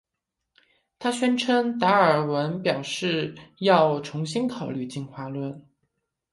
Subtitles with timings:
[0.97, 5.63] 她宣称达尔文表示要重新考虑进化论。